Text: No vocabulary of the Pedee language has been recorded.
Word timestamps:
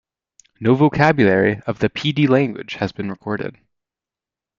No 0.59 0.73
vocabulary 0.73 1.61
of 1.67 1.77
the 1.77 1.87
Pedee 1.87 2.25
language 2.25 2.73
has 2.73 2.91
been 2.91 3.11
recorded. 3.11 3.59